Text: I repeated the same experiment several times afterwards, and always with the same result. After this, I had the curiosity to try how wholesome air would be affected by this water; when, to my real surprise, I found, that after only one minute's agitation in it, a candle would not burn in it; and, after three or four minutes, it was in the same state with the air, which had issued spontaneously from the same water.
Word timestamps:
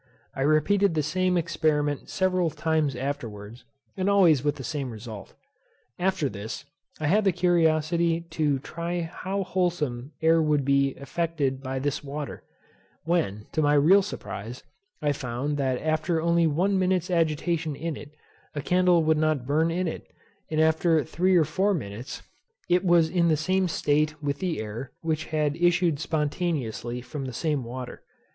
I 0.35 0.41
repeated 0.41 0.95
the 0.95 1.03
same 1.03 1.37
experiment 1.37 2.09
several 2.09 2.49
times 2.49 2.95
afterwards, 2.95 3.65
and 3.95 4.09
always 4.09 4.43
with 4.43 4.55
the 4.55 4.63
same 4.63 4.89
result. 4.89 5.35
After 5.99 6.27
this, 6.27 6.65
I 6.99 7.05
had 7.05 7.23
the 7.23 7.31
curiosity 7.31 8.21
to 8.31 8.57
try 8.57 9.01
how 9.01 9.43
wholesome 9.43 10.13
air 10.19 10.41
would 10.41 10.65
be 10.65 10.95
affected 10.95 11.61
by 11.61 11.77
this 11.77 12.03
water; 12.03 12.41
when, 13.03 13.45
to 13.51 13.61
my 13.61 13.75
real 13.75 14.01
surprise, 14.01 14.63
I 15.03 15.11
found, 15.11 15.57
that 15.57 15.79
after 15.79 16.19
only 16.19 16.47
one 16.47 16.79
minute's 16.79 17.11
agitation 17.11 17.75
in 17.75 17.95
it, 17.95 18.09
a 18.55 18.61
candle 18.63 19.03
would 19.03 19.17
not 19.19 19.45
burn 19.45 19.69
in 19.69 19.87
it; 19.87 20.09
and, 20.49 20.59
after 20.59 21.03
three 21.03 21.35
or 21.35 21.45
four 21.45 21.75
minutes, 21.75 22.23
it 22.67 22.83
was 22.83 23.07
in 23.07 23.27
the 23.27 23.37
same 23.37 23.67
state 23.67 24.15
with 24.19 24.39
the 24.39 24.59
air, 24.61 24.93
which 25.01 25.25
had 25.25 25.55
issued 25.57 25.99
spontaneously 25.99 27.01
from 27.01 27.25
the 27.25 27.31
same 27.33 27.63
water. 27.63 28.01